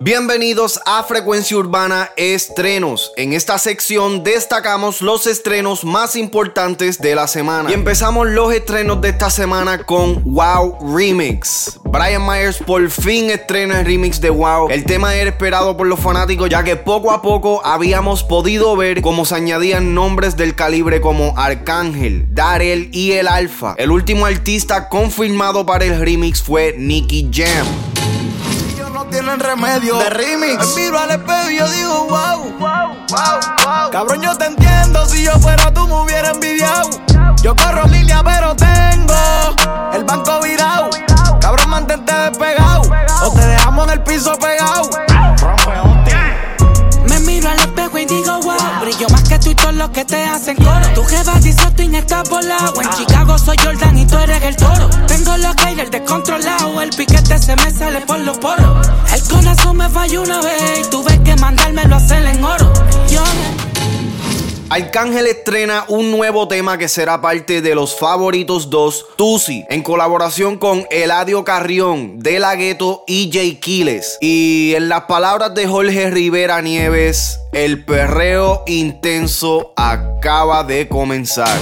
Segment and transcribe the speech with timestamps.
[0.00, 3.12] Bienvenidos a Frecuencia Urbana Estrenos.
[3.16, 7.70] En esta sección destacamos los estrenos más importantes de la semana.
[7.70, 11.78] Y empezamos los estrenos de esta semana con Wow Remix.
[11.84, 14.68] Brian Myers por fin estrena el remix de Wow.
[14.68, 19.00] El tema era esperado por los fanáticos ya que poco a poco habíamos podido ver
[19.00, 23.76] cómo se añadían nombres del calibre como Arcángel, Darel y el Alfa.
[23.78, 27.93] El último artista confirmado para el remix fue Nicky Jam
[29.14, 29.96] tienen remedio.
[29.98, 30.74] De remix.
[30.74, 32.58] Me miro al espejo y yo digo, wow.
[32.58, 33.90] Wow, wow, wow.
[33.92, 35.06] Cabrón, yo te entiendo.
[35.06, 36.90] Si yo fuera tú, me hubiera envidiado.
[37.40, 39.14] Yo corro línea, pero tengo
[39.92, 40.90] el banco virado.
[41.40, 42.82] Cabrón, mantente despegado.
[43.22, 44.90] O te dejamos en el piso pegado.
[47.08, 48.80] Me miro al espejo y digo, wow.
[48.80, 50.88] Brillo más que tú y todos los que te hacen coro.
[50.92, 51.38] Tu jefa
[52.28, 52.80] volado.
[52.80, 54.88] En Chicago soy Jordan y tú eres el toro.
[55.06, 56.80] Tengo los haters descontrolado.
[56.80, 58.86] El piquete se me sale por los poros.
[59.12, 62.72] El corazón me falló una vez y tuve que mandármelo a hacer en oro.
[63.08, 63.22] Yo
[64.70, 70.56] Arcángel estrena un nuevo tema que será parte de los favoritos 2, Tusi, en colaboración
[70.56, 74.18] con Eladio Carrión, De La Ghetto y Jay Quiles.
[74.20, 81.56] Y en las palabras de Jorge Rivera Nieves, el perreo intenso acaba de comenzar.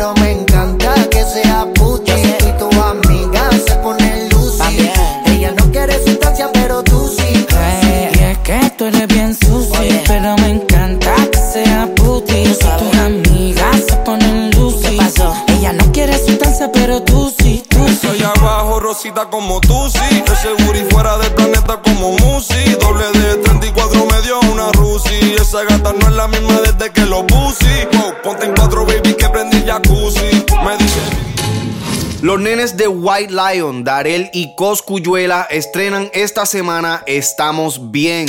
[0.00, 2.12] Pero me encanta que sea puti.
[2.12, 4.90] Y tu amiga se pone lucy.
[5.26, 7.46] Ella no quiere sustancia, pero tú sí.
[8.14, 12.34] Y es que tú eres bien sucio, pero me encanta que sea puti.
[12.34, 14.98] Y tus amigas se ponen lucy.
[15.48, 17.98] Ella no quiere sustancia, pero tú sí, tú sí.
[18.00, 20.22] Soy abajo, rosita como tú sí.
[20.26, 22.74] De seguro y fuera del planeta como Musi.
[22.80, 25.34] Doble de 34 medio una Rusi.
[25.38, 26.49] Esa gata no es la misma
[29.70, 30.44] jacuzzi.
[30.64, 31.00] Me dice.
[32.22, 38.26] Los nenes de White Lion, Darel y Coscuyuela estrenan esta semana Estamos Bien.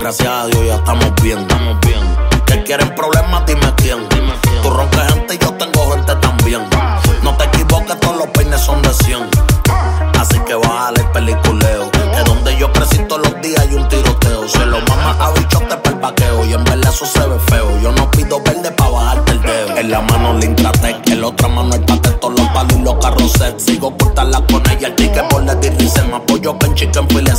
[0.00, 2.00] Gracias a Dios ya estamos bien, estamos bien.
[2.46, 3.98] Que quieren problemas, dime quién.
[4.62, 5.47] Tú rompes gente y yo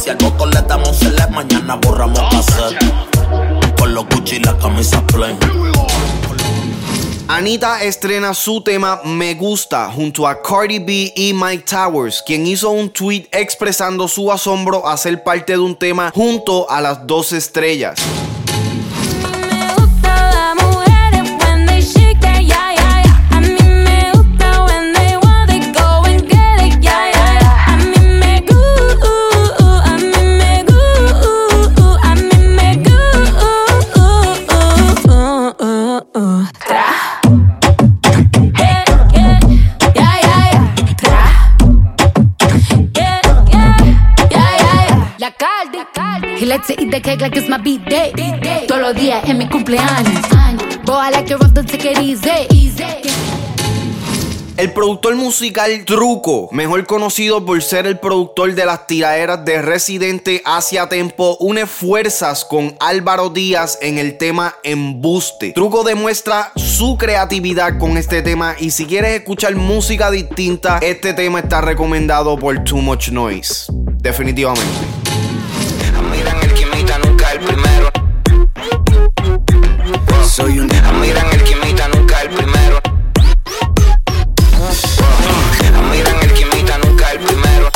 [0.10, 2.80] Si al voto le damos select, mañana borramos cassette.
[3.78, 5.38] Con los Gucci y la camisa plain.
[7.28, 12.72] Anita estrena su tema Me Gusta junto a Cardi B y Mike Towers, quien hizo
[12.72, 17.32] un tweet expresando su asombro a ser parte de un tema junto a las dos
[17.32, 18.00] estrellas.
[52.50, 52.80] Easy.
[54.56, 60.42] El productor musical Truco, mejor conocido por ser el productor de las tiraderas de Residente
[60.46, 65.52] hacia Tempo, une fuerzas con Álvaro Díaz en el tema Embuste.
[65.52, 71.40] Truco demuestra su creatividad con este tema y si quieres escuchar música distinta, este tema
[71.40, 73.66] está recomendado por Too Much Noise.
[73.98, 74.99] Definitivamente.
[80.30, 80.68] Soy un
[81.02, 82.80] Miran el que imita nunca el primero.
[85.92, 87.70] Miran el que imita nunca el primero.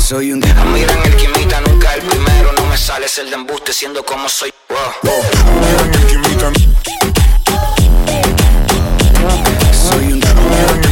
[0.00, 0.38] Soy un
[0.72, 2.52] Miran el que imita nunca el primero.
[2.56, 4.52] No me sale ser de embuste siendo como soy.
[4.70, 6.52] El que imita.
[9.72, 10.91] Soy un Miran el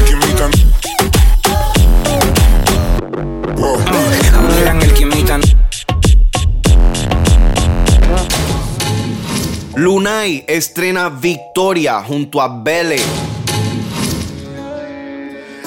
[9.76, 12.98] Lunay estrena Victoria junto a Belle.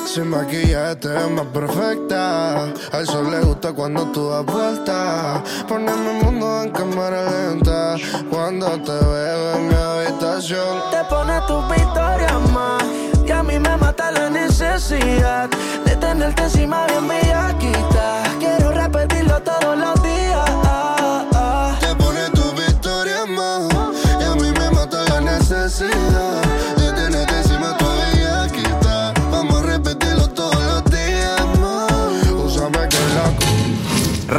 [0.05, 2.63] Sin maquillaje te ves más perfecta.
[2.91, 5.41] Al sol le gusta cuando tú das vuelta.
[5.69, 7.95] Poneme el mundo en cámara lenta.
[8.29, 10.81] Cuando te veo en mi habitación.
[10.91, 12.83] Te pone tu victoria más.
[13.25, 15.49] Y a mí me mata la necesidad
[15.85, 17.82] de tenerte encima bien bellaquita.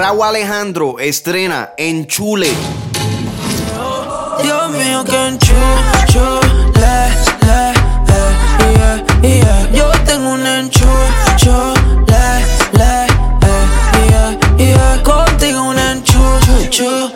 [0.05, 2.53] Raúl Alejandro estrena En Chule.
[4.43, 6.41] Dios mío, que enchule,
[6.75, 7.09] le,
[7.49, 7.73] eh,
[8.75, 9.71] yeah, yeah.
[9.73, 10.93] Yo tengo un enchule,
[12.75, 13.07] le,
[13.47, 15.03] eh, yeah.
[15.03, 17.11] Contigo un enchule,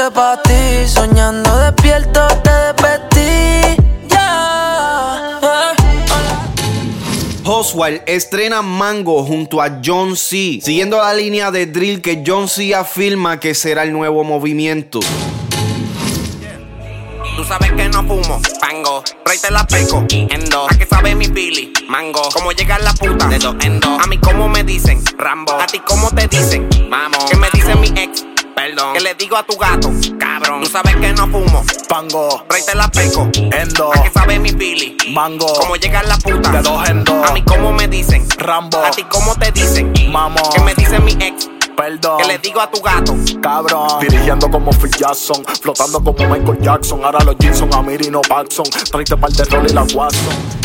[0.00, 3.76] puse pa' ti, soñando despierto te despertí,
[4.08, 5.40] ya.
[5.42, 5.76] eh.
[7.44, 10.60] Oswald estrena Mango junto a John C.
[10.62, 12.74] Siguiendo la línea de drill que John C.
[12.74, 15.00] afirma que será el nuevo movimiento.
[17.36, 20.66] Tú sabes que no fumo, pango, rey te la peco, endo.
[20.68, 21.72] ¿A qué sabe mi Billy?
[21.88, 23.26] Mango, ¿cómo llega la puta?
[23.28, 23.98] De dos en dos.
[24.02, 25.02] A mí, ¿cómo me dicen?
[25.16, 25.52] Rambo.
[25.60, 26.68] ¿A ti cómo te dicen?
[26.90, 27.24] Vamos.
[27.30, 28.29] ¿Qué me dice mi ex?
[28.60, 28.92] Perdón.
[28.92, 29.90] ¿Qué le digo a tu gato?
[30.18, 30.62] Cabrón.
[30.62, 34.50] Tú sabes que no fumo, Pango, rey te la peco, Endo, ¿A qué sabe mi
[34.52, 34.98] Billy?
[35.12, 36.50] Mango, ¿Cómo llega la puta?
[36.50, 37.26] de dos en dos.
[37.26, 38.28] A mí, ¿cómo me dicen?
[38.36, 39.90] Rambo, ¿A ti cómo te dicen?
[40.10, 40.42] Mamón.
[40.54, 41.48] ¿Qué me dice mi ex?
[41.74, 42.18] perdón.
[42.18, 43.16] ¿Qué le digo a tu gato?
[43.42, 47.02] Cabrón, dirigiendo como Phil Jackson, flotando como Michael Jackson.
[47.02, 48.66] Ahora los jeans son Amirino Paxson.
[48.90, 50.59] Traiste par de rol y la Watson.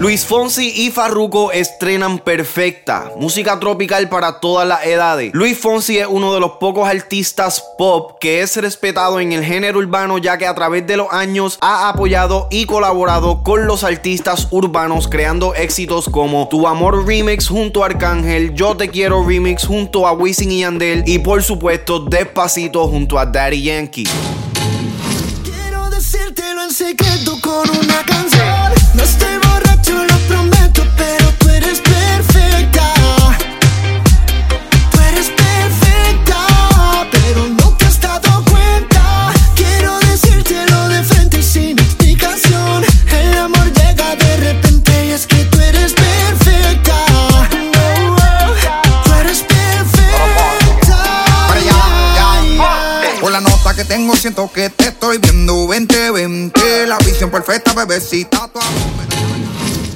[0.00, 5.32] Luis Fonsi y Farruko estrenan Perfecta, música tropical para todas las edades.
[5.34, 9.80] Luis Fonsi es uno de los pocos artistas pop que es respetado en el género
[9.80, 14.46] urbano ya que a través de los años ha apoyado y colaborado con los artistas
[14.52, 20.06] urbanos creando éxitos como Tu Amor Remix junto a Arcángel, Yo Te Quiero Remix junto
[20.06, 24.06] a Wisin y Yandel y por supuesto Despacito junto a Daddy Yankee.
[25.42, 28.17] Quiero decírtelo en secreto con una
[53.78, 58.90] que tengo siento que te estoy viendo 2020 La visión perfecta, bebecita tu amor.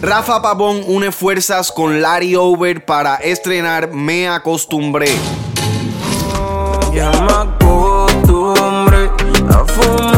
[0.00, 5.10] Rafa Pavón une fuerzas con Larry Over para estrenar Me Acostumbré.
[6.94, 9.10] Ya me acostumbré
[9.50, 10.11] a fumar,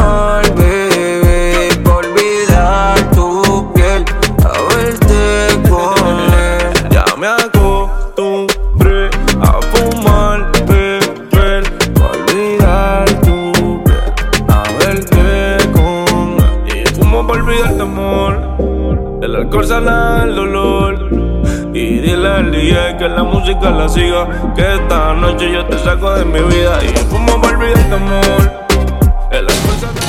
[23.45, 24.53] música la siga.
[24.55, 26.79] Que esta noche yo te saco de mi vida.
[26.83, 28.65] Y fumo por olvidarte, amor.
[29.31, 30.01] El alcohol sana-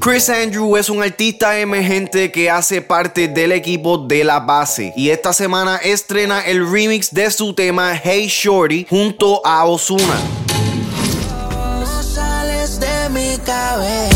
[0.00, 5.08] Chris Andrew es un artista emergente que hace parte del equipo de la base y
[5.10, 10.14] esta semana estrena el remix de su tema Hey Shorty junto a Ozuna.
[11.80, 14.15] No sales de mi cabeza,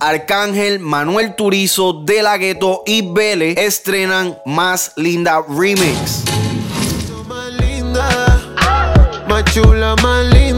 [0.00, 6.24] Arcángel, Manuel Turizo, De La Ghetto y Vele estrenan Más Linda Remix.
[7.28, 8.40] más linda,
[9.28, 10.49] más chula, más linda.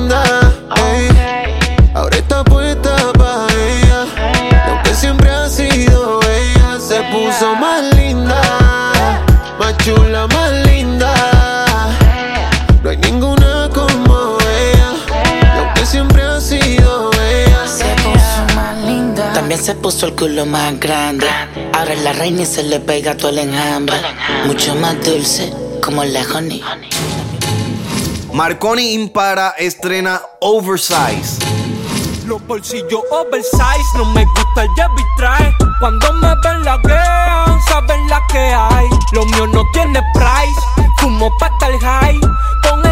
[19.93, 21.27] Puso el culo más grande.
[21.75, 23.97] Ahora es la reina y se le pega todo el enjambre.
[24.47, 25.53] Mucho más dulce,
[25.85, 26.63] como la honey.
[28.33, 31.39] Marconi Impara estrena Oversize.
[32.27, 35.55] Los bolsillos oversize, no me gusta el Chevy trae.
[35.81, 38.87] Cuando me ven la guean, saben la que hay.
[39.13, 42.21] Lo mío no tiene price, fumo pa' el high.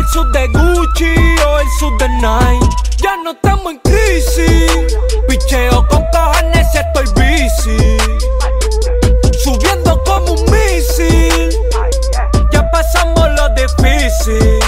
[0.00, 1.14] El sud de Gucci
[1.47, 2.69] o el sud de Nike.
[3.02, 4.97] Ya no estamos en crisis.
[5.28, 7.99] Picheo con cojones y estoy bici.
[9.45, 11.54] Subiendo como un misil.
[12.50, 14.59] Ya pasamos lo difícil.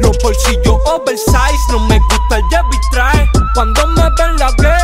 [0.00, 3.30] Los bolsillos oversize, no me gusta el Chevy trae.
[3.54, 4.77] Cuando me ven la guerra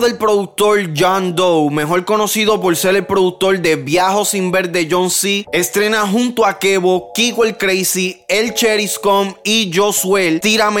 [0.00, 4.88] del productor John Doe, mejor conocido por ser el productor de Viajo sin ver de
[4.90, 10.80] John C, estrena junto a Kevo, Kiko el Crazy, El Cherry Scum y Josuel Tírame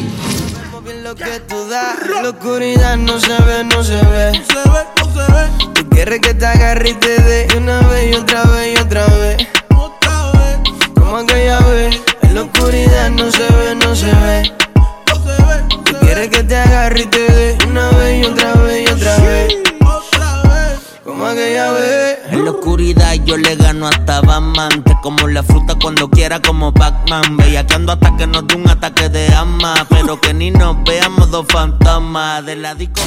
[1.11, 4.31] Lo que tú das, la oscuridad no se ve, no se ve.
[4.31, 5.73] No se ve, no se ve.
[5.73, 9.05] Tú quieres que te agarre y te dé una vez y otra vez y otra
[9.07, 9.47] vez.
[9.75, 10.59] Otra vez.
[10.95, 14.53] Como aquella vez, en la oscuridad no se ve, no se ve.
[15.09, 15.83] No se ve.
[15.83, 19.17] Tú quieres que te agarre y te dé una vez y otra vez y otra
[19.17, 19.53] vez.
[21.03, 22.00] Como aquella vez.
[22.51, 24.83] Oscuridad yo le gano hasta Batman.
[24.83, 27.37] Te como la fruta cuando quiera como Pac-Man.
[27.37, 29.73] Bellaqueando hasta que nos dé un ataque de alma.
[29.89, 32.45] Pero que ni nos veamos dos fantasmas.
[32.45, 33.01] De la disco